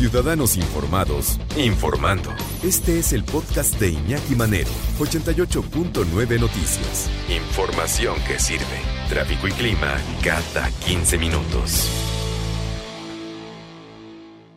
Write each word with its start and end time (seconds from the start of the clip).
Ciudadanos 0.00 0.56
Informados, 0.56 1.38
informando. 1.58 2.30
Este 2.64 2.98
es 2.98 3.12
el 3.12 3.22
podcast 3.22 3.78
de 3.78 3.90
Iñaki 3.90 4.34
Manero, 4.34 4.70
88.9 4.98 6.40
Noticias. 6.40 7.10
Información 7.28 8.14
que 8.26 8.38
sirve. 8.38 8.80
Tráfico 9.10 9.46
y 9.46 9.50
clima 9.50 9.98
cada 10.24 10.70
15 10.86 11.18
minutos. 11.18 11.90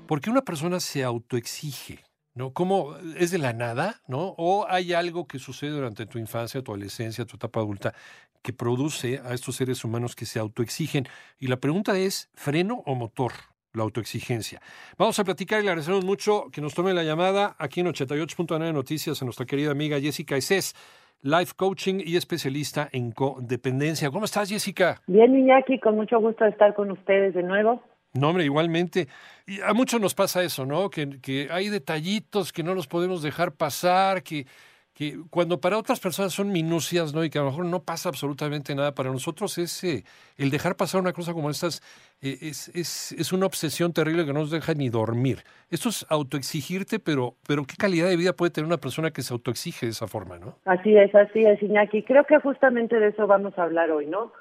¿Por 0.08 0.22
qué 0.22 0.30
una 0.30 0.44
persona 0.44 0.80
se 0.80 1.04
autoexige? 1.04 2.00
¿No? 2.36 2.54
¿Cómo 2.54 2.96
es 3.18 3.32
de 3.32 3.38
la 3.38 3.52
nada? 3.52 4.02
¿No? 4.08 4.36
¿O 4.38 4.66
hay 4.70 4.94
algo 4.94 5.28
que 5.28 5.40
sucede 5.40 5.72
durante 5.72 6.06
tu 6.06 6.20
infancia, 6.20 6.62
tu 6.62 6.72
adolescencia, 6.72 7.26
tu 7.26 7.36
etapa 7.36 7.60
adulta 7.60 7.94
que 8.42 8.54
produce 8.54 9.20
a 9.20 9.34
estos 9.34 9.58
seres 9.58 9.84
humanos 9.84 10.16
que 10.16 10.26
se 10.26 10.40
autoexigen? 10.40 11.06
Y 11.38 11.48
la 11.48 11.58
pregunta 11.58 11.98
es, 11.98 12.30
¿freno 12.34 12.82
o 12.86 12.96
motor? 12.96 13.34
La 13.74 13.84
autoexigencia. 13.84 14.62
Vamos 14.98 15.18
a 15.20 15.24
platicar 15.24 15.60
y 15.60 15.64
le 15.64 15.70
agradecemos 15.70 16.06
mucho 16.06 16.46
que 16.52 16.62
nos 16.62 16.74
tome 16.74 16.94
la 16.94 17.04
llamada 17.04 17.56
aquí 17.58 17.80
en 17.80 17.88
88.9 17.88 18.74
Noticias 18.74 19.22
a 19.22 19.26
nuestra 19.26 19.46
querida 19.46 19.72
amiga 19.72 20.00
Jessica 20.00 20.36
Eses, 20.36 20.76
life 21.24 21.54
coaching 21.56 22.02
y 22.06 22.16
especialista 22.16 22.90
en 22.92 23.12
codependencia. 23.12 24.12
¿Cómo 24.12 24.26
estás, 24.26 24.50
Jessica? 24.50 25.02
Bien, 25.08 25.36
Iñaki, 25.36 25.80
con 25.80 25.96
mucho 25.96 26.20
gusto 26.20 26.44
de 26.44 26.52
estar 26.52 26.74
con 26.76 26.92
ustedes 26.92 27.34
de 27.34 27.44
nuevo. 27.44 27.82
No, 28.14 28.30
hombre, 28.30 28.46
igualmente. 28.46 29.08
Y 29.48 29.60
a 29.62 29.74
muchos 29.74 30.00
nos 30.00 30.14
pasa 30.14 30.44
eso, 30.44 30.68
¿no? 30.68 30.92
Que, 30.92 31.20
que 31.20 31.48
hay 31.50 31.70
detallitos 31.70 32.54
que 32.54 32.62
no 32.62 32.76
los 32.76 32.86
podemos 32.86 33.24
dejar 33.24 33.54
pasar, 33.54 34.22
que 34.22 34.46
que 34.94 35.18
cuando 35.30 35.60
para 35.60 35.78
otras 35.78 36.00
personas 36.00 36.34
son 36.34 36.52
minucias, 36.52 37.14
¿no? 37.14 37.24
Y 37.24 37.30
que 37.30 37.40
a 37.40 37.42
lo 37.42 37.50
mejor 37.50 37.66
no 37.66 37.82
pasa 37.82 38.10
absolutamente 38.10 38.76
nada, 38.76 38.94
para 38.94 39.12
nosotros 39.12 39.58
es 39.58 39.84
eh, 39.84 40.04
el 40.38 40.52
dejar 40.52 40.76
pasar 40.76 41.02
una 41.02 41.14
cosa 41.14 41.34
como 41.34 41.50
estas 41.50 41.82
eh, 42.22 42.38
es, 42.42 42.70
es, 42.70 43.12
es, 43.14 43.34
una 43.34 43.48
obsesión 43.48 43.92
terrible 43.92 44.26
que 44.26 44.34
no 44.34 44.42
nos 44.42 44.52
deja 44.52 44.74
ni 44.76 44.90
dormir. 44.90 45.40
Esto 45.72 45.90
es 45.90 46.06
autoexigirte, 46.10 47.00
pero, 47.00 47.34
pero 47.48 47.64
qué 47.66 47.76
calidad 47.76 48.08
de 48.08 48.18
vida 48.18 48.34
puede 48.34 48.52
tener 48.52 48.68
una 48.68 48.78
persona 48.78 49.10
que 49.12 49.24
se 49.24 49.34
autoexige 49.34 49.88
de 49.88 49.92
esa 49.92 50.08
forma, 50.08 50.38
¿no? 50.38 50.58
Así 50.66 50.96
es, 50.96 51.14
así 51.16 51.44
es, 51.44 51.62
Iñaki. 51.64 52.04
Creo 52.04 52.26
que 52.26 52.40
justamente 52.40 53.00
de 53.00 53.08
eso 53.08 53.26
vamos 53.26 53.58
a 53.58 53.64
hablar 53.64 53.90
hoy, 53.90 54.06
¿no? 54.06 54.32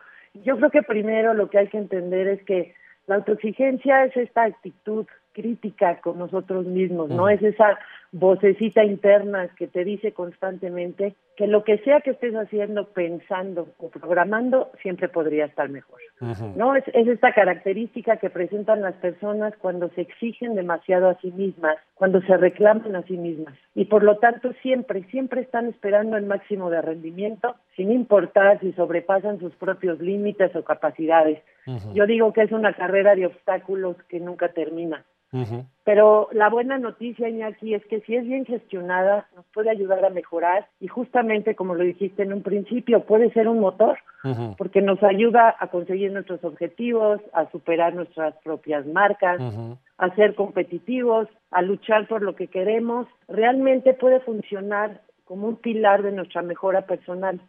Yo 0.45 0.57
creo 0.57 0.71
que 0.71 0.83
primero 0.83 1.35
lo 1.35 1.49
que 1.49 1.59
hay 1.59 1.69
que 1.69 1.79
entender 1.79 2.29
es 2.29 2.43
que 2.45 2.75
la 3.07 3.17
autoexigencia 3.17 4.05
es 4.05 4.17
esta 4.17 4.45
actitud 4.45 5.07
crítica 5.33 6.01
con 6.01 6.19
nosotros 6.19 6.67
mismos, 6.67 7.11
¿no? 7.11 7.29
Es 7.29 7.43
esa 7.43 7.79
vocecita 8.13 8.85
interna 8.85 9.49
que 9.57 9.67
te 9.67 9.85
dice 9.85 10.13
constantemente 10.13 11.15
que 11.35 11.47
lo 11.47 11.65
que 11.65 11.79
sea 11.79 12.03
que 12.03 12.11
estés 12.11 12.35
haciendo, 12.35 12.89
pensando 12.89 13.69
o 13.79 13.89
programando, 13.89 14.71
siempre 14.83 15.09
podría 15.09 15.47
estar 15.47 15.71
mejor. 15.71 15.99
¿No? 16.55 16.77
Es, 16.77 16.85
es 16.93 17.09
esta 17.09 17.33
característica 17.33 18.19
que 18.19 18.31
presentan 18.31 18.83
las 18.83 18.95
personas 18.97 19.55
cuando 19.59 19.89
se 19.91 20.03
exigen 20.03 20.55
demasiado 20.55 21.09
a 21.09 21.19
sí 21.21 21.33
mismas, 21.33 21.79
cuando 21.95 22.21
se 22.23 22.37
reclaman 22.37 22.95
a 22.95 23.03
sí 23.03 23.17
mismas. 23.17 23.55
Y 23.75 23.87
por 23.87 24.05
lo 24.05 24.19
tanto 24.19 24.53
siempre, 24.63 25.03
siempre 25.05 25.41
están 25.41 25.67
esperando 25.67 26.17
el 26.17 26.27
máximo 26.27 26.71
de 26.71 26.83
rendimiento, 26.83 27.57
sin 27.77 27.91
importar 27.91 28.61
si 28.61 28.73
sobrepasan 28.73 29.41
sus 29.41 29.55
propios 29.57 29.99
límites 30.01 30.55
o 30.55 30.63
capacidades. 30.63 31.41
Yo 31.95 32.07
digo 32.07 32.33
que 32.33 32.43
es 32.43 32.53
una 32.53 32.73
carrera 32.73 33.15
de 33.15 33.27
obstáculos 33.27 33.97
que 34.09 34.21
nunca 34.21 34.49
termina. 34.49 35.05
Pero 35.85 36.29
la 36.33 36.51
buena 36.51 36.77
noticia, 36.77 37.29
Iñaki, 37.29 37.75
es 37.75 37.85
que 37.87 38.01
si 38.03 38.15
es 38.15 38.25
bien 38.25 38.45
gestionada, 38.45 39.29
nos 39.35 39.47
puede 39.47 39.71
ayudar 39.71 40.05
a 40.05 40.11
mejorar. 40.11 40.69
Y 40.79 40.89
justamente, 40.89 41.55
como 41.55 41.75
lo 41.75 41.85
dijiste 41.85 42.23
en 42.23 42.35
un 42.35 42.43
principio, 42.43 43.05
puede 43.05 43.33
ser 43.33 43.49
un 43.49 43.59
motor, 43.59 43.99
porque 44.59 44.83
nos 44.83 45.03
ayuda 45.03 45.57
a 45.59 45.69
conseguir 45.69 46.13
nuestros 46.13 46.45
objetivos, 46.45 47.21
a 47.33 47.51
superar 47.51 47.95
nuestras 47.95 48.35
propias 48.45 48.87
marcas, 48.87 49.41
a 49.97 50.15
ser 50.15 50.35
competitivos, 50.35 51.29
a 51.51 51.63
luchar 51.63 52.07
por 52.09 52.23
lo 52.23 52.37
que 52.37 52.49
queremos. 52.49 53.07
Realmente 53.27 53.95
puede 53.95 54.21
funcionar 54.21 55.01
como 55.25 55.49
un 55.49 55.57
pilar 55.57 56.03
de 56.03 56.13
nuestra 56.13 56.43
mejora 56.43 56.83
personal. 56.83 57.41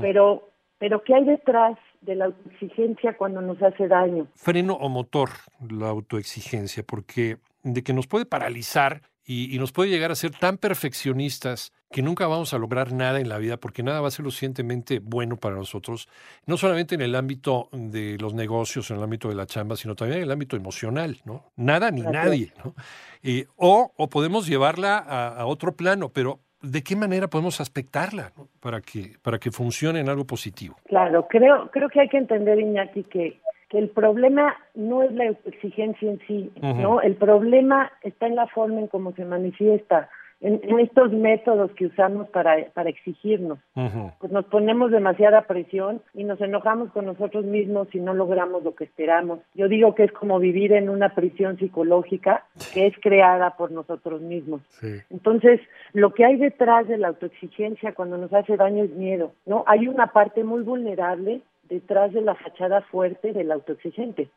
Pero, 0.00 0.48
pero 0.78 1.04
¿qué 1.04 1.14
hay 1.14 1.24
detrás 1.24 1.78
de 2.00 2.14
la 2.14 2.26
autoexigencia 2.26 3.16
cuando 3.16 3.40
nos 3.40 3.62
hace 3.62 3.88
daño. 3.88 4.28
Freno 4.34 4.74
o 4.74 4.88
motor, 4.88 5.30
la 5.68 5.88
autoexigencia, 5.88 6.82
porque 6.82 7.38
de 7.62 7.82
que 7.82 7.92
nos 7.92 8.06
puede 8.06 8.26
paralizar 8.26 9.02
y, 9.30 9.58
nos 9.58 9.72
puede 9.72 9.90
llegar 9.90 10.10
a 10.10 10.14
ser 10.14 10.30
tan 10.30 10.56
perfeccionistas 10.56 11.72
que 11.90 12.00
nunca 12.00 12.26
vamos 12.26 12.54
a 12.54 12.58
lograr 12.58 12.92
nada 12.92 13.20
en 13.20 13.28
la 13.28 13.36
vida 13.36 13.58
porque 13.58 13.82
nada 13.82 14.00
va 14.00 14.08
a 14.08 14.10
ser 14.10 14.24
lo 14.24 14.30
suficientemente 14.30 15.00
bueno 15.00 15.36
para 15.36 15.54
nosotros, 15.54 16.08
no 16.46 16.56
solamente 16.56 16.94
en 16.94 17.02
el 17.02 17.14
ámbito 17.14 17.68
de 17.72 18.16
los 18.18 18.32
negocios, 18.32 18.90
en 18.90 18.96
el 18.96 19.02
ámbito 19.02 19.28
de 19.28 19.34
la 19.34 19.44
chamba, 19.44 19.76
sino 19.76 19.94
también 19.94 20.18
en 20.18 20.24
el 20.24 20.32
ámbito 20.32 20.56
emocional, 20.56 21.20
¿no? 21.26 21.52
Nada 21.56 21.90
ni 21.90 22.00
nadie, 22.00 22.54
¿no? 22.64 22.74
Eh, 23.22 23.46
o, 23.56 23.92
o 23.96 24.08
podemos 24.08 24.46
llevarla 24.46 24.96
a, 24.96 25.28
a 25.28 25.46
otro 25.46 25.76
plano, 25.76 26.10
pero 26.10 26.40
¿de 26.62 26.82
qué 26.82 26.96
manera 26.96 27.28
podemos 27.28 27.60
aspectarla 27.60 28.32
para, 28.60 28.80
que, 28.80 29.16
para 29.22 29.38
que 29.38 29.50
funcione 29.50 30.00
en 30.00 30.08
algo 30.08 30.24
positivo? 30.24 30.76
Claro, 30.86 31.26
creo, 31.28 31.70
creo 31.70 31.88
que 31.88 32.00
hay 32.00 32.08
que 32.08 32.18
entender, 32.18 32.58
Iñaki, 32.58 33.04
que, 33.04 33.40
que 33.68 33.78
el 33.78 33.90
problema 33.90 34.56
no 34.74 35.02
es 35.02 35.12
la 35.12 35.26
exigencia 35.26 36.10
en 36.10 36.20
sí, 36.26 36.52
¿no? 36.60 37.00
El 37.00 37.16
problema 37.16 37.92
está 38.02 38.26
en 38.26 38.36
la 38.36 38.46
forma 38.46 38.80
en 38.80 38.88
cómo 38.88 39.12
se 39.12 39.24
manifiesta 39.24 40.08
en, 40.40 40.78
estos 40.78 41.12
métodos 41.12 41.72
que 41.72 41.86
usamos 41.86 42.28
para, 42.28 42.66
para 42.72 42.90
exigirnos. 42.90 43.58
Pues 44.20 44.32
nos 44.32 44.44
ponemos 44.46 44.90
demasiada 44.90 45.42
presión 45.42 46.00
y 46.14 46.24
nos 46.24 46.40
enojamos 46.40 46.90
con 46.92 47.06
nosotros 47.06 47.44
mismos 47.44 47.88
si 47.90 47.98
no 47.98 48.14
logramos 48.14 48.62
lo 48.62 48.74
que 48.74 48.84
esperamos. 48.84 49.40
Yo 49.54 49.68
digo 49.68 49.94
que 49.94 50.04
es 50.04 50.12
como 50.12 50.38
vivir 50.38 50.72
en 50.72 50.88
una 50.88 51.14
prisión 51.14 51.58
psicológica 51.58 52.44
que 52.72 52.86
es 52.86 52.94
creada 53.00 53.56
por 53.56 53.72
nosotros 53.72 54.20
mismos. 54.20 54.62
Entonces, 55.10 55.60
lo 55.92 56.14
que 56.14 56.24
hay 56.24 56.36
detrás 56.36 56.86
de 56.86 56.98
la 56.98 57.08
autoexigencia 57.08 57.94
cuando 57.94 58.16
nos 58.16 58.32
hace 58.32 58.56
daño 58.56 58.84
es 58.84 58.90
miedo, 58.90 59.32
¿no? 59.46 59.64
Hay 59.66 59.88
una 59.88 60.08
parte 60.08 60.44
muy 60.44 60.62
vulnerable 60.62 61.42
detrás 61.68 62.12
de 62.12 62.22
la 62.22 62.34
fachada 62.34 62.82
fuerte 62.82 63.32
del 63.32 63.52
autoexigente. 63.52 64.28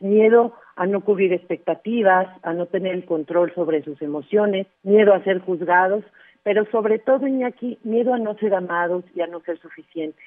Miedo 0.00 0.54
a 0.76 0.86
no 0.86 1.02
cubrir 1.02 1.32
expectativas, 1.32 2.28
a 2.42 2.52
no 2.52 2.66
tener 2.66 2.94
el 2.94 3.04
control 3.04 3.52
sobre 3.54 3.82
sus 3.82 4.00
emociones, 4.02 4.66
miedo 4.82 5.14
a 5.14 5.22
ser 5.22 5.40
juzgados, 5.40 6.04
pero 6.42 6.66
sobre 6.70 6.98
todo, 6.98 7.26
Iñaki, 7.26 7.78
miedo 7.84 8.12
a 8.12 8.18
no 8.18 8.36
ser 8.36 8.54
amados 8.54 9.04
y 9.14 9.20
a 9.20 9.26
no 9.26 9.40
ser 9.40 9.58
suficientes. 9.58 10.24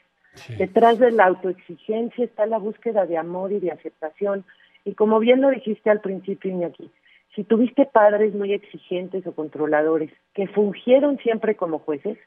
Detrás 0.58 1.00
de 1.00 1.12
la 1.12 1.26
autoexigencia 1.26 2.26
está 2.26 2.46
la 2.46 2.58
búsqueda 2.58 3.06
de 3.06 3.18
amor 3.18 3.52
y 3.52 3.60
de 3.60 3.72
aceptación. 3.72 4.46
Y 4.86 4.94
como 4.94 5.20
bien 5.20 5.42
lo 5.42 5.50
dijiste 5.50 5.90
al 5.90 6.02
principio, 6.02 6.52
Iñaki, 6.52 6.92
si 7.36 7.44
tuviste 7.44 7.86
padres 7.86 8.34
muy 8.34 8.54
exigentes 8.54 9.26
o 9.28 9.34
controladores 9.34 10.12
que 10.34 10.48
fungieron 10.48 11.18
siempre 11.20 11.56
como 11.56 11.80
jueces, 11.80 12.18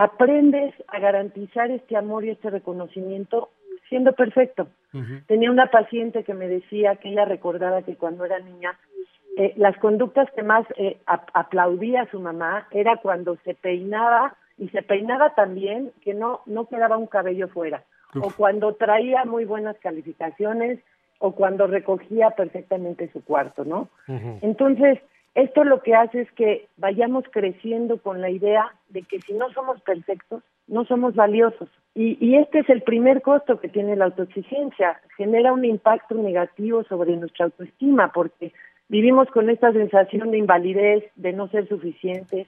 aprendes 0.00 0.72
a 0.88 0.98
garantizar 0.98 1.70
este 1.70 1.94
amor 1.94 2.24
y 2.24 2.30
este 2.30 2.48
reconocimiento 2.48 3.50
siendo 3.90 4.14
perfecto. 4.14 4.68
Tenía 5.26 5.50
una 5.50 5.66
paciente 5.66 6.24
que 6.24 6.32
me 6.32 6.48
decía 6.48 6.96
que 6.96 7.10
ella 7.10 7.26
recordaba 7.26 7.82
que 7.82 7.96
cuando 7.96 8.24
era 8.24 8.38
niña, 8.38 8.78
eh, 9.36 9.52
las 9.56 9.76
conductas 9.76 10.28
que 10.34 10.42
más 10.42 10.66
eh, 10.76 10.98
aplaudía 11.06 12.02
a 12.02 12.10
su 12.10 12.18
mamá 12.18 12.66
era 12.70 12.96
cuando 12.96 13.36
se 13.44 13.54
peinaba 13.54 14.36
y 14.56 14.70
se 14.70 14.82
peinaba 14.82 15.34
también 15.34 15.92
que 16.02 16.14
no, 16.14 16.40
no 16.46 16.66
quedaba 16.66 16.96
un 16.96 17.06
cabello 17.06 17.48
fuera, 17.48 17.84
o 18.14 18.30
cuando 18.30 18.74
traía 18.76 19.24
muy 19.26 19.44
buenas 19.44 19.76
calificaciones, 19.80 20.80
o 21.18 21.32
cuando 21.32 21.66
recogía 21.66 22.30
perfectamente 22.30 23.10
su 23.12 23.22
cuarto, 23.22 23.64
¿no? 23.64 23.88
Entonces, 24.40 24.98
esto 25.34 25.64
lo 25.64 25.82
que 25.82 25.94
hace 25.94 26.22
es 26.22 26.32
que 26.32 26.68
vayamos 26.76 27.24
creciendo 27.30 27.98
con 27.98 28.20
la 28.20 28.30
idea 28.30 28.74
de 28.88 29.02
que 29.02 29.20
si 29.20 29.32
no 29.32 29.50
somos 29.52 29.80
perfectos, 29.82 30.42
no 30.66 30.84
somos 30.84 31.14
valiosos. 31.14 31.68
Y, 31.94 32.36
este 32.36 32.60
es 32.60 32.70
el 32.70 32.82
primer 32.82 33.20
costo 33.20 33.60
que 33.60 33.68
tiene 33.68 33.96
la 33.96 34.06
autoexigencia. 34.06 35.00
Genera 35.16 35.52
un 35.52 35.64
impacto 35.64 36.14
negativo 36.14 36.84
sobre 36.84 37.16
nuestra 37.16 37.46
autoestima 37.46 38.12
porque 38.12 38.52
vivimos 38.88 39.28
con 39.28 39.50
esta 39.50 39.72
sensación 39.72 40.30
de 40.30 40.38
invalidez, 40.38 41.04
de 41.16 41.32
no 41.32 41.48
ser 41.48 41.68
suficientes. 41.68 42.46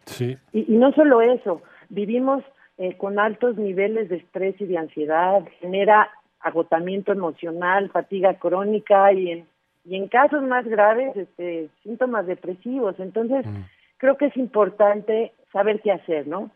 Y, 0.52 0.66
no 0.68 0.92
solo 0.92 1.20
eso, 1.20 1.62
vivimos 1.88 2.42
eh, 2.78 2.96
con 2.96 3.18
altos 3.18 3.56
niveles 3.56 4.08
de 4.08 4.16
estrés 4.16 4.60
y 4.60 4.66
de 4.66 4.78
ansiedad, 4.78 5.42
genera 5.60 6.10
agotamiento 6.40 7.12
emocional, 7.12 7.90
fatiga 7.90 8.34
crónica 8.34 9.12
y 9.12 9.30
en 9.30 9.46
y 9.84 9.96
en 9.96 10.08
casos 10.08 10.42
más 10.42 10.64
graves, 10.66 11.16
este, 11.16 11.68
síntomas 11.82 12.26
depresivos. 12.26 12.94
Entonces, 12.98 13.46
mm. 13.46 13.64
creo 13.98 14.16
que 14.16 14.26
es 14.26 14.36
importante 14.36 15.32
saber 15.52 15.80
qué 15.82 15.92
hacer, 15.92 16.26
¿no? 16.26 16.50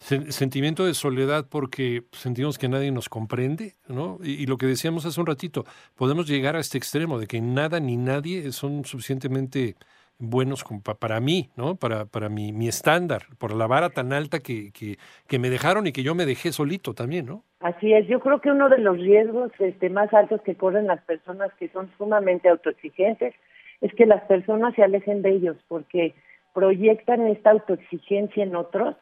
Sentimiento 0.00 0.84
de 0.84 0.94
soledad 0.94 1.46
porque 1.48 2.02
sentimos 2.12 2.58
que 2.58 2.68
nadie 2.68 2.90
nos 2.90 3.08
comprende, 3.08 3.74
¿no? 3.86 4.18
Y, 4.22 4.42
y, 4.42 4.46
lo 4.46 4.58
que 4.58 4.66
decíamos 4.66 5.06
hace 5.06 5.20
un 5.20 5.26
ratito, 5.26 5.64
podemos 5.94 6.26
llegar 6.26 6.56
a 6.56 6.60
este 6.60 6.76
extremo 6.76 7.18
de 7.18 7.28
que 7.28 7.40
nada 7.40 7.78
ni 7.78 7.96
nadie 7.96 8.50
son 8.50 8.84
suficientemente 8.84 9.76
buenos 10.18 10.64
para 10.98 11.20
mí, 11.20 11.50
¿no? 11.56 11.76
Para, 11.76 12.06
para 12.06 12.28
mi, 12.28 12.52
mi 12.52 12.68
estándar, 12.68 13.22
por 13.38 13.54
la 13.54 13.66
vara 13.66 13.90
tan 13.90 14.12
alta 14.12 14.40
que, 14.40 14.70
que, 14.72 14.96
que, 15.26 15.38
me 15.38 15.50
dejaron 15.50 15.86
y 15.86 15.92
que 15.92 16.02
yo 16.02 16.14
me 16.14 16.26
dejé 16.26 16.52
solito 16.52 16.94
también, 16.94 17.26
¿no? 17.26 17.42
Así 17.60 17.92
es, 17.92 18.06
yo 18.06 18.20
creo 18.20 18.40
que 18.40 18.50
uno 18.50 18.68
de 18.68 18.78
los 18.78 18.98
riesgos 18.98 19.50
este, 19.58 19.90
más 19.90 20.12
altos 20.14 20.40
que 20.42 20.54
corren 20.54 20.86
las 20.86 21.02
personas 21.02 21.52
que 21.54 21.68
son 21.68 21.90
sumamente 21.98 22.48
autoexigentes 22.48 23.34
es 23.80 23.94
que 23.94 24.06
las 24.06 24.22
personas 24.24 24.74
se 24.74 24.82
alejen 24.82 25.22
de 25.22 25.30
ellos 25.30 25.56
porque 25.68 26.14
proyectan 26.54 27.26
esta 27.26 27.50
autoexigencia 27.50 28.44
en 28.44 28.54
otros 28.54 28.96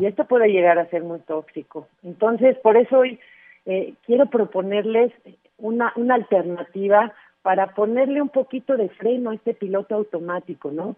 y 0.00 0.06
esto 0.06 0.24
puede 0.24 0.48
llegar 0.48 0.78
a 0.78 0.88
ser 0.90 1.04
muy 1.04 1.20
tóxico. 1.20 1.86
Entonces, 2.02 2.56
por 2.58 2.76
eso 2.76 2.98
hoy 2.98 3.20
eh, 3.66 3.94
quiero 4.06 4.26
proponerles 4.26 5.12
una, 5.58 5.92
una 5.96 6.16
alternativa 6.16 7.12
para 7.42 7.74
ponerle 7.74 8.22
un 8.22 8.28
poquito 8.28 8.76
de 8.76 8.88
freno 8.90 9.30
a 9.30 9.34
este 9.34 9.52
piloto 9.52 9.96
automático, 9.96 10.70
¿no? 10.70 10.96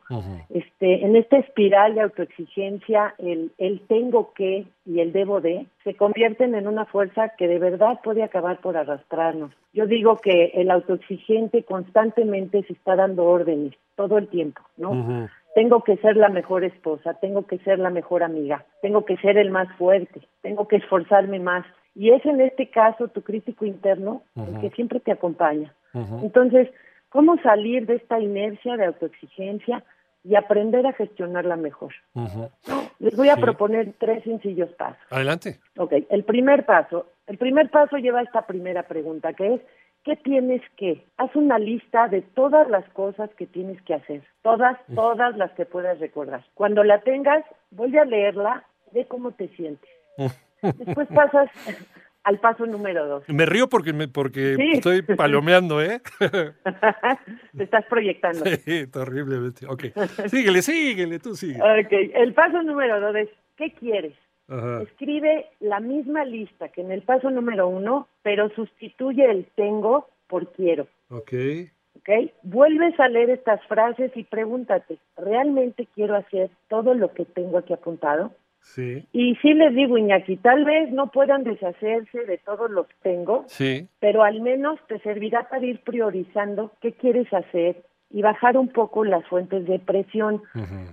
Este, 0.50 1.04
en 1.04 1.16
esta 1.16 1.38
espiral 1.38 1.94
de 1.94 2.02
autoexigencia, 2.02 3.14
el, 3.18 3.50
el 3.56 3.80
tengo 3.86 4.32
que 4.34 4.66
y 4.84 5.00
el 5.00 5.12
debo 5.12 5.40
de 5.40 5.66
se 5.82 5.94
convierten 5.94 6.54
en 6.54 6.68
una 6.68 6.84
fuerza 6.84 7.30
que 7.38 7.48
de 7.48 7.58
verdad 7.58 8.00
puede 8.04 8.22
acabar 8.22 8.60
por 8.60 8.76
arrastrarnos. 8.76 9.52
Yo 9.72 9.86
digo 9.86 10.18
que 10.18 10.52
el 10.54 10.70
autoexigente 10.70 11.64
constantemente 11.64 12.62
se 12.64 12.74
está 12.74 12.94
dando 12.94 13.24
órdenes 13.24 13.72
todo 13.96 14.18
el 14.18 14.28
tiempo, 14.28 14.60
¿no? 14.76 15.28
Tengo 15.54 15.82
que 15.82 15.96
ser 15.98 16.16
la 16.16 16.28
mejor 16.28 16.64
esposa, 16.64 17.14
tengo 17.14 17.46
que 17.46 17.58
ser 17.58 17.78
la 17.78 17.90
mejor 17.90 18.22
amiga, 18.22 18.66
tengo 18.82 19.04
que 19.04 19.16
ser 19.18 19.38
el 19.38 19.50
más 19.50 19.68
fuerte, 19.76 20.20
tengo 20.42 20.68
que 20.68 20.76
esforzarme 20.76 21.38
más. 21.38 21.64
Y 21.94 22.10
es 22.10 22.26
en 22.26 22.40
este 22.40 22.68
caso 22.68 23.08
tu 23.08 23.22
crítico 23.22 23.64
interno 23.64 24.22
el 24.36 24.60
que 24.60 24.70
siempre 24.70 25.00
te 25.00 25.12
acompaña. 25.12 25.72
Entonces, 25.94 26.68
¿cómo 27.08 27.36
salir 27.42 27.86
de 27.86 27.96
esta 27.96 28.18
inercia 28.20 28.76
de 28.76 28.86
autoexigencia 28.86 29.84
y 30.24 30.36
aprender 30.36 30.86
a 30.86 30.92
gestionarla 30.92 31.56
mejor? 31.56 31.92
Les 32.98 33.16
voy 33.16 33.28
a 33.28 33.36
proponer 33.36 33.94
tres 33.98 34.24
sencillos 34.24 34.70
pasos. 34.72 34.98
Adelante. 35.10 35.58
Ok, 35.76 35.92
el 36.10 36.24
primer 36.24 36.64
paso, 36.64 37.06
el 37.26 37.38
primer 37.38 37.70
paso 37.70 37.96
lleva 37.96 38.20
a 38.20 38.24
esta 38.24 38.46
primera 38.46 38.84
pregunta, 38.84 39.32
que 39.34 39.54
es, 39.54 39.60
¿qué 40.04 40.16
tienes 40.16 40.62
que? 40.76 41.04
Haz 41.16 41.34
una 41.36 41.58
lista 41.58 42.08
de 42.08 42.22
todas 42.22 42.68
las 42.68 42.88
cosas 42.90 43.30
que 43.36 43.46
tienes 43.46 43.80
que 43.82 43.94
hacer, 43.94 44.22
todas, 44.42 44.78
todas 44.94 45.36
las 45.36 45.50
que 45.52 45.66
puedas 45.66 45.98
recordar. 46.00 46.44
Cuando 46.54 46.84
la 46.84 47.00
tengas, 47.00 47.44
vuelve 47.70 48.00
a 48.00 48.04
leerla, 48.04 48.64
ve 48.92 49.06
cómo 49.06 49.32
te 49.32 49.48
sientes. 49.48 49.90
Después 50.62 51.08
pasas 51.08 51.50
al 52.24 52.40
paso 52.40 52.66
número 52.66 53.06
dos. 53.06 53.28
Me 53.28 53.46
río 53.46 53.68
porque 53.68 53.92
me, 53.92 54.08
porque 54.08 54.56
estoy 54.72 55.02
palomeando, 55.16 55.80
¿eh? 55.80 56.00
Te 57.56 57.64
estás 57.64 57.84
proyectando. 57.86 58.44
Sí, 58.64 58.86
terriblemente. 58.86 59.66
Ok, 59.66 59.84
síguele, 60.28 60.62
síguele, 60.62 61.18
tú 61.18 61.34
sigue. 61.34 61.60
Ok, 61.60 61.92
el 62.14 62.32
paso 62.32 62.62
número 62.62 62.98
dos 63.00 63.14
es, 63.16 63.28
¿qué 63.56 63.72
quieres? 63.74 64.14
Escribe 64.82 65.46
la 65.60 65.80
misma 65.80 66.24
lista 66.24 66.68
que 66.68 66.80
en 66.80 66.92
el 66.92 67.02
paso 67.02 67.30
número 67.30 67.68
uno, 67.68 68.08
pero 68.22 68.48
sustituye 68.50 69.30
el 69.30 69.46
tengo 69.54 70.08
por 70.28 70.52
quiero. 70.52 70.86
Ok. 71.10 71.32
Ok, 71.96 72.30
vuelves 72.42 72.98
a 72.98 73.08
leer 73.08 73.30
estas 73.30 73.64
frases 73.66 74.10
y 74.14 74.24
pregúntate, 74.24 74.98
¿realmente 75.16 75.88
quiero 75.94 76.16
hacer 76.16 76.50
todo 76.68 76.92
lo 76.94 77.12
que 77.12 77.24
tengo 77.24 77.58
aquí 77.58 77.72
apuntado? 77.72 78.32
Sí. 78.64 79.06
Y 79.12 79.36
sí 79.36 79.52
les 79.52 79.74
digo, 79.74 79.98
Iñaki, 79.98 80.38
tal 80.38 80.64
vez 80.64 80.90
no 80.90 81.10
puedan 81.10 81.44
deshacerse 81.44 82.24
de 82.24 82.38
todos 82.38 82.70
los 82.70 82.86
tengo, 83.02 83.44
sí. 83.46 83.86
pero 84.00 84.24
al 84.24 84.40
menos 84.40 84.80
te 84.88 84.98
servirá 85.00 85.48
para 85.50 85.64
ir 85.66 85.80
priorizando 85.80 86.72
qué 86.80 86.92
quieres 86.92 87.30
hacer 87.32 87.84
y 88.10 88.22
bajar 88.22 88.56
un 88.56 88.68
poco 88.68 89.04
las 89.04 89.26
fuentes 89.26 89.66
de 89.66 89.78
presión. 89.78 90.42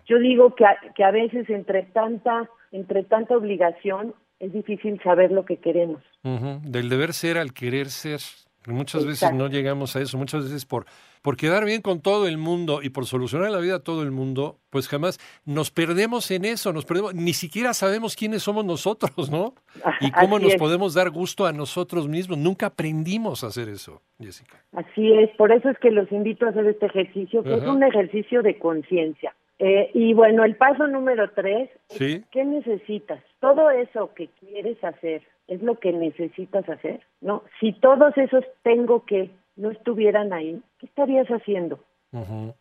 Yo 0.06 0.20
digo 0.20 0.54
que 0.54 0.66
a, 0.66 0.78
que 0.96 1.04
a 1.04 1.12
veces 1.12 1.50
entre 1.50 1.84
tanta, 1.84 2.50
entre 2.72 3.04
tanta 3.04 3.38
obligación 3.38 4.14
es 4.40 4.52
difícil 4.52 5.00
saber 5.02 5.32
lo 5.32 5.46
que 5.46 5.58
queremos. 5.58 6.02
Del 6.24 6.90
deber 6.90 7.14
ser 7.14 7.38
al 7.38 7.54
querer 7.54 7.88
ser. 7.88 8.20
Muchas 8.68 9.06
veces 9.06 9.34
no 9.34 9.48
llegamos 9.48 9.96
a 9.96 10.02
eso, 10.02 10.18
muchas 10.18 10.44
veces 10.44 10.66
por, 10.66 10.86
por 11.22 11.38
quedar 11.38 11.66
bien 11.66 11.82
con 11.82 12.02
todo 12.02 12.28
el 12.28 12.38
mundo 12.38 12.82
y 12.82 12.90
por 12.90 13.06
solucionar 13.06 13.52
la 13.52 13.60
vida 13.60 13.76
a 13.76 13.84
todo 13.84 14.04
el 14.04 14.12
mundo, 14.12 14.58
pues 14.70 14.88
jamás 14.88 15.20
nos 15.46 15.72
perdemos 15.72 16.32
en 16.32 16.46
eso, 16.46 16.74
nos 16.74 16.86
perdemos, 16.86 17.14
ni 17.14 17.34
siquiera 17.34 17.74
sabemos 17.74 18.16
quiénes 18.16 18.42
somos 18.42 18.66
nosotros, 18.66 19.30
¿no? 19.30 19.54
Y 20.02 20.12
cómo 20.12 20.40
nos 20.40 20.56
podemos 20.56 20.94
dar 20.94 21.10
gusto 21.12 21.46
a 21.46 21.54
nosotros 21.54 22.08
mismos. 22.08 22.38
Nunca 22.38 22.68
aprendimos 22.68 23.44
a 23.44 23.48
hacer 23.48 23.70
eso, 23.70 24.02
Jessica. 24.20 24.58
Así 24.74 25.14
es, 25.14 25.30
por 25.38 25.52
eso 25.52 25.70
es 25.70 25.78
que 25.78 25.92
los 25.92 26.12
invito 26.12 26.46
a 26.46 26.50
hacer 26.50 26.66
este 26.66 26.88
ejercicio, 26.88 27.44
que 27.44 27.56
es 27.56 27.64
un 27.64 27.84
ejercicio 27.84 28.42
de 28.42 28.58
conciencia. 28.58 29.36
Eh, 29.60 29.92
y 29.94 30.14
bueno, 30.16 30.44
el 30.44 30.56
paso 30.56 30.88
número 30.88 31.30
tres, 31.36 31.70
¿Sí? 31.90 32.24
¿qué 32.32 32.44
necesitas? 32.44 33.24
Todo 33.40 33.70
eso 33.70 34.12
que 34.16 34.28
quieres 34.40 34.84
hacer, 34.84 35.22
es 35.48 35.62
lo 35.62 35.80
que 35.80 35.92
necesitas 35.92 36.68
hacer, 36.68 37.02
¿no? 37.22 37.44
Si 37.60 37.74
todos 37.74 38.18
esos 38.18 38.44
tengo 38.64 39.06
que 39.06 39.30
no 39.62 39.72
estuvieran 39.72 40.34
ahí, 40.34 40.62
¿qué 40.80 40.88
estarías 40.88 41.28
haciendo? 41.28 41.80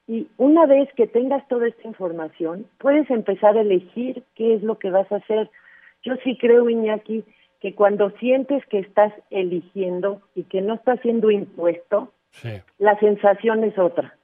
Y 0.07 0.29
una 0.37 0.65
vez 0.67 0.89
que 0.95 1.09
tengas 1.09 1.47
toda 1.49 1.67
esta 1.67 1.89
información, 1.89 2.67
puedes 2.79 3.11
empezar 3.11 3.57
a 3.57 3.63
elegir 3.63 4.23
qué 4.37 4.55
es 4.55 4.63
lo 4.63 4.79
que 4.79 4.91
vas 4.91 5.11
a 5.11 5.17
hacer. 5.17 5.51
Yo 6.05 6.15
sí 6.23 6.39
creo, 6.39 6.71
Iñaki, 6.71 7.25
que 7.61 7.75
cuando 7.75 8.11
sientes 8.19 8.65
que 8.67 8.79
estás 8.79 9.13
eligiendo 9.31 10.23
y 10.37 10.45
que 10.45 10.61
no 10.61 10.75
estás 10.75 11.01
siendo 11.01 11.33
impuesto, 11.33 12.13
la 12.79 12.97
sensación 13.01 13.65
es 13.65 13.77
otra. 13.77 14.17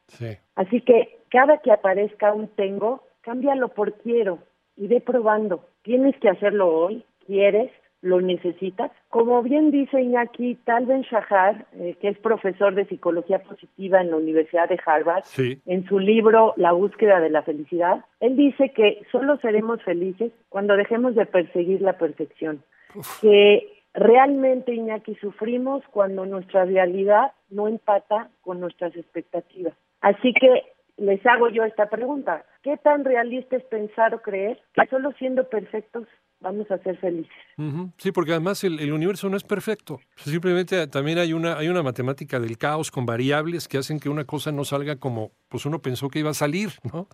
Así 0.54 0.80
que 0.82 1.18
cada 1.28 1.58
que 1.58 1.72
aparezca 1.72 2.32
un 2.32 2.46
tengo, 2.48 3.02
cámbialo 3.22 3.68
por 3.68 3.94
quiero 3.94 4.38
y 4.76 4.86
ve 4.86 5.00
probando. 5.00 5.64
Tienes 5.82 6.16
que 6.18 6.28
hacerlo 6.28 6.68
hoy, 6.68 7.04
quieres, 7.26 7.72
lo 8.02 8.20
necesitas. 8.20 8.90
Como 9.08 9.42
bien 9.42 9.70
dice 9.70 10.00
Iñaki, 10.00 10.56
Talben 10.64 11.02
Shahar, 11.02 11.66
eh, 11.74 11.96
que 12.00 12.08
es 12.08 12.18
profesor 12.18 12.74
de 12.74 12.86
psicología 12.86 13.40
positiva 13.40 14.00
en 14.00 14.10
la 14.10 14.16
Universidad 14.16 14.68
de 14.68 14.78
Harvard, 14.84 15.24
en 15.38 15.86
su 15.86 15.98
libro 15.98 16.54
La 16.56 16.72
búsqueda 16.72 17.20
de 17.20 17.30
la 17.30 17.42
felicidad, 17.42 18.04
él 18.20 18.36
dice 18.36 18.70
que 18.70 19.02
solo 19.10 19.38
seremos 19.38 19.82
felices 19.82 20.32
cuando 20.48 20.76
dejemos 20.76 21.14
de 21.14 21.26
perseguir 21.26 21.80
la 21.82 21.98
perfección. 21.98 22.62
Que 23.20 23.82
realmente, 23.94 24.74
Iñaki, 24.74 25.14
sufrimos 25.16 25.82
cuando 25.90 26.26
nuestra 26.26 26.64
realidad 26.64 27.32
no 27.50 27.68
empata 27.68 28.30
con 28.42 28.60
nuestras 28.60 28.94
expectativas. 28.96 29.74
Así 30.00 30.32
que 30.34 30.62
les 30.96 31.24
hago 31.26 31.48
yo 31.48 31.64
esta 31.64 31.88
pregunta. 31.88 32.44
¿Qué 32.62 32.76
tan 32.76 33.04
realista 33.04 33.56
es 33.56 33.64
pensar 33.64 34.14
o 34.14 34.22
creer 34.22 34.60
que 34.74 34.86
solo 34.86 35.12
siendo 35.18 35.48
perfectos 35.48 36.06
vamos 36.40 36.70
a 36.70 36.78
ser 36.78 36.98
felices. 36.98 37.32
Sí, 37.98 38.12
porque 38.12 38.32
además 38.32 38.62
el, 38.64 38.92
universo 38.92 39.28
no 39.28 39.36
es 39.36 39.42
perfecto. 39.42 40.00
Simplemente 40.16 40.86
también 40.86 41.18
hay 41.18 41.32
una, 41.32 41.56
hay 41.56 41.68
una 41.68 41.82
matemática 41.82 42.38
del 42.38 42.58
caos 42.58 42.90
con 42.90 43.06
variables 43.06 43.68
que 43.68 43.78
hacen 43.78 43.98
que 43.98 44.08
una 44.08 44.24
cosa 44.24 44.52
no 44.52 44.64
salga 44.64 44.96
como 44.96 45.32
pues 45.48 45.66
uno 45.66 45.80
pensó 45.80 46.08
que 46.08 46.18
iba 46.20 46.30
a 46.30 46.34
salir, 46.34 46.70
¿no? 46.92 47.08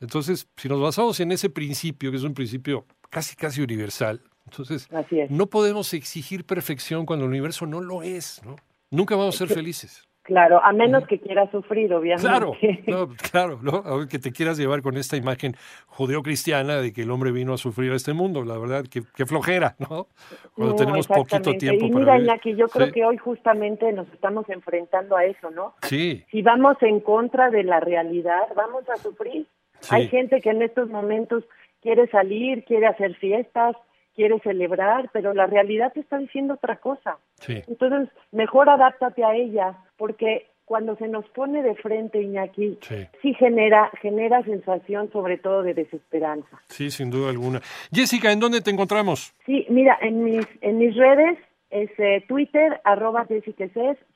Entonces, 0.00 0.48
si 0.56 0.68
nos 0.68 0.80
basamos 0.80 1.20
en 1.20 1.32
ese 1.32 1.50
principio, 1.50 2.10
que 2.10 2.16
es 2.16 2.22
un 2.22 2.32
principio 2.32 2.86
casi 3.10 3.36
casi 3.36 3.60
universal, 3.60 4.22
entonces 4.46 4.88
no 5.28 5.46
podemos 5.48 5.92
exigir 5.92 6.46
perfección 6.46 7.04
cuando 7.04 7.26
el 7.26 7.30
universo 7.30 7.66
no 7.66 7.80
lo 7.80 8.02
es, 8.02 8.40
¿no? 8.44 8.56
Nunca 8.90 9.14
vamos 9.14 9.34
a 9.36 9.46
ser 9.46 9.54
felices. 9.54 10.08
Claro, 10.30 10.60
a 10.62 10.72
menos 10.72 11.08
que 11.08 11.18
quieras 11.18 11.50
sufrir, 11.50 11.92
obviamente. 11.92 12.28
Claro, 12.28 12.52
no, 12.86 13.08
claro, 13.32 13.58
¿no? 13.62 14.06
que 14.06 14.20
te 14.20 14.30
quieras 14.30 14.56
llevar 14.56 14.80
con 14.80 14.96
esta 14.96 15.16
imagen 15.16 15.56
judeocristiana 15.88 16.76
de 16.76 16.92
que 16.92 17.02
el 17.02 17.10
hombre 17.10 17.32
vino 17.32 17.52
a 17.52 17.58
sufrir 17.58 17.90
a 17.90 17.96
este 17.96 18.12
mundo, 18.12 18.44
la 18.44 18.56
verdad, 18.56 18.84
que, 18.88 19.26
flojera, 19.26 19.74
¿no? 19.80 20.06
Cuando 20.54 20.76
tenemos 20.76 21.08
poquito 21.08 21.52
tiempo 21.54 21.84
y 21.84 21.90
mira, 21.90 22.16
Iñaki, 22.16 22.54
yo 22.54 22.68
creo 22.68 22.92
que 22.92 23.04
hoy 23.04 23.16
justamente 23.16 23.92
nos 23.92 24.06
estamos 24.12 24.48
enfrentando 24.50 25.16
a 25.16 25.24
eso, 25.24 25.50
¿no? 25.50 25.74
Sí. 25.82 26.24
Si 26.30 26.42
vamos 26.42 26.76
en 26.82 27.00
contra 27.00 27.50
de 27.50 27.64
la 27.64 27.80
realidad, 27.80 28.46
vamos 28.54 28.88
a 28.88 28.98
sufrir. 28.98 29.48
Hay 29.90 30.06
gente 30.06 30.40
que 30.40 30.50
en 30.50 30.62
estos 30.62 30.88
momentos 30.90 31.42
quiere 31.82 32.06
salir, 32.06 32.64
quiere 32.66 32.86
hacer 32.86 33.16
fiestas, 33.16 33.74
quiere 34.14 34.38
celebrar, 34.40 35.10
pero 35.12 35.34
la 35.34 35.46
realidad 35.46 35.92
te 35.92 36.00
está 36.00 36.18
diciendo 36.18 36.54
otra 36.54 36.76
cosa. 36.76 37.18
Entonces, 37.46 38.08
mejor 38.32 38.68
adáptate 38.68 39.24
a 39.24 39.34
ella, 39.34 39.78
porque 39.96 40.46
cuando 40.70 40.94
se 40.96 41.08
nos 41.08 41.28
pone 41.30 41.64
de 41.64 41.74
frente 41.74 42.22
Iñaki, 42.22 42.78
sí. 42.80 43.34
genera, 43.34 43.90
genera 44.00 44.40
sensación 44.44 45.10
sobre 45.10 45.36
todo 45.36 45.62
de 45.62 45.74
desesperanza. 45.74 46.62
Sí, 46.68 46.92
sin 46.92 47.10
duda 47.10 47.30
alguna. 47.30 47.60
Jessica, 47.92 48.30
¿en 48.30 48.38
dónde 48.38 48.60
te 48.60 48.70
encontramos? 48.70 49.34
Sí, 49.46 49.66
mira, 49.68 49.98
en 50.00 50.22
mis, 50.22 50.46
en 50.60 50.78
mis 50.78 50.94
redes 50.94 51.38
es 51.70 51.90
eh, 51.98 52.24
Twitter, 52.26 52.80
arroba 52.84 53.24
Jessica 53.26 53.64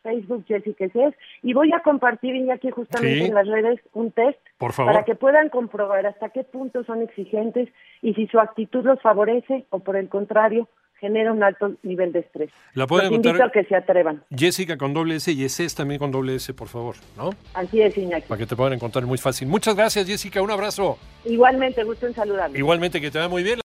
Facebook 0.03 0.45
Jessica 0.47 0.87
y 1.43 1.55
voy 1.55 1.73
a 1.73 1.81
compartir 1.81 2.35
Iñaki 2.35 2.71
justamente 2.71 3.27
en 3.27 3.35
las 3.35 3.47
redes 3.47 3.81
un 3.93 4.11
test 4.11 4.39
para 4.59 5.05
que 5.05 5.15
puedan 5.15 5.49
comprobar 5.49 6.05
hasta 6.07 6.31
qué 6.31 6.45
punto 6.45 6.85
son 6.85 7.03
exigentes 7.03 7.69
y 8.03 8.15
si 8.15 8.27
su 8.27 8.41
actitud 8.41 8.85
los 8.85 9.01
favorece 9.01 9.65
o 9.71 9.79
por 9.79 9.97
el 9.97 10.09
contrario 10.09 10.69
genera 11.05 11.33
un 11.33 11.43
alto 11.43 11.73
nivel 11.83 12.13
de 12.13 12.21
estrés. 12.21 12.51
La 12.73 12.87
pueden 12.87 13.11
Los 13.11 13.17
invito 13.17 13.45
a 13.45 13.51
que 13.51 13.65
se 13.65 13.77
atrevan. 13.77 14.23
Jessica 14.35 14.79
con 14.79 14.95
doble 14.95 15.17
S 15.17 15.31
y 15.31 15.45
SS 15.45 15.77
también 15.77 15.99
con 15.99 16.11
doble 16.11 16.37
S, 16.37 16.55
por 16.55 16.69
favor, 16.69 16.97
¿no? 17.17 17.31
Así 17.53 17.83
es, 17.83 17.97
Iñaki. 17.99 18.27
Para 18.27 18.39
que 18.39 18.47
te 18.47 18.57
puedan 18.57 18.73
encontrar 18.73 19.05
muy 19.05 19.19
fácil. 19.19 19.49
Muchas 19.49 19.77
gracias, 19.77 20.07
Jessica. 20.07 20.41
Un 20.41 20.51
abrazo. 20.51 20.97
Igualmente, 21.27 21.85
gusto 21.85 22.07
en 22.07 22.15
saludarme. 22.15 22.59
Igualmente, 22.59 23.03
que 23.03 23.11
te 23.11 23.19
va 23.19 23.29
muy 23.29 23.43
bien. 23.43 23.61